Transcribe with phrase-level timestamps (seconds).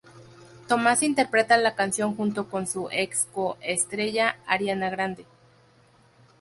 [0.67, 5.27] Thomas interpreta la canción junto con su ex co-estrella Ariana Grande.